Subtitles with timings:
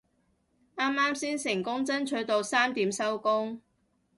[0.77, 3.61] 啱啱先成功爭取到三點收工